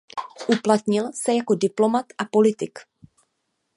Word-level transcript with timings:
Uplatnil 0.49 1.11
se 1.13 1.33
jako 1.33 1.55
diplomat 1.55 2.05
a 2.17 2.25
politik. 2.25 2.79